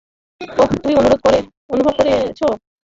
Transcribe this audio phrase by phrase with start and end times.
[0.41, 1.19] ওহ, তুমি অনুভব
[1.95, 2.39] করেছ?